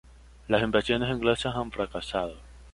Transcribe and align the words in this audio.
Las 0.47 0.63
invasiones 0.63 1.11
inglesas 1.11 1.55
han 1.55 1.71
fracasado. 1.71 2.33